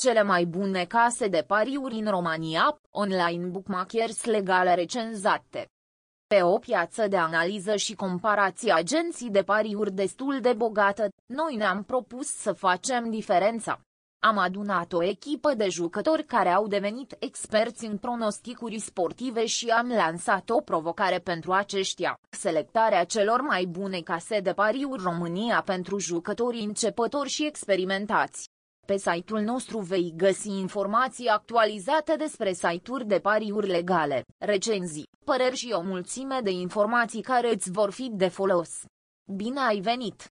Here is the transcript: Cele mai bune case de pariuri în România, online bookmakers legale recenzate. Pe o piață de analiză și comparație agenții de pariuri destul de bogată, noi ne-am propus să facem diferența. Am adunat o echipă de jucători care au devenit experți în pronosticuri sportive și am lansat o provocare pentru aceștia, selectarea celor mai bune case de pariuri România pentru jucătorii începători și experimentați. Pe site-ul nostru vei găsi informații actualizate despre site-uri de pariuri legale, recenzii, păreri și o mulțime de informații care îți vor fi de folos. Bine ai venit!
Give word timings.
Cele 0.00 0.22
mai 0.22 0.44
bune 0.44 0.84
case 0.84 1.28
de 1.28 1.44
pariuri 1.46 1.94
în 1.94 2.06
România, 2.06 2.80
online 2.90 3.46
bookmakers 3.46 4.24
legale 4.24 4.74
recenzate. 4.74 5.68
Pe 6.26 6.42
o 6.42 6.58
piață 6.58 7.08
de 7.08 7.16
analiză 7.16 7.76
și 7.76 7.94
comparație 7.94 8.72
agenții 8.72 9.30
de 9.30 9.42
pariuri 9.42 9.92
destul 9.92 10.38
de 10.40 10.52
bogată, 10.52 11.08
noi 11.26 11.56
ne-am 11.56 11.82
propus 11.82 12.26
să 12.26 12.52
facem 12.52 13.10
diferența. 13.10 13.80
Am 14.22 14.38
adunat 14.38 14.92
o 14.92 15.02
echipă 15.02 15.54
de 15.54 15.68
jucători 15.68 16.24
care 16.24 16.48
au 16.48 16.66
devenit 16.66 17.16
experți 17.18 17.84
în 17.84 17.96
pronosticuri 17.96 18.78
sportive 18.78 19.46
și 19.46 19.68
am 19.68 19.88
lansat 19.88 20.50
o 20.50 20.60
provocare 20.60 21.18
pentru 21.18 21.52
aceștia, 21.52 22.18
selectarea 22.30 23.04
celor 23.04 23.40
mai 23.40 23.64
bune 23.64 24.00
case 24.00 24.40
de 24.40 24.52
pariuri 24.52 25.02
România 25.02 25.62
pentru 25.62 25.98
jucătorii 25.98 26.64
începători 26.64 27.28
și 27.28 27.46
experimentați. 27.46 28.49
Pe 28.90 28.96
site-ul 28.96 29.40
nostru 29.40 29.78
vei 29.78 30.12
găsi 30.16 30.48
informații 30.48 31.26
actualizate 31.26 32.14
despre 32.16 32.52
site-uri 32.52 33.06
de 33.06 33.18
pariuri 33.18 33.66
legale, 33.66 34.24
recenzii, 34.38 35.08
păreri 35.24 35.56
și 35.56 35.72
o 35.72 35.80
mulțime 35.80 36.40
de 36.42 36.50
informații 36.50 37.22
care 37.22 37.52
îți 37.52 37.70
vor 37.70 37.90
fi 37.90 38.08
de 38.12 38.28
folos. 38.28 38.84
Bine 39.36 39.60
ai 39.60 39.80
venit! 39.80 40.28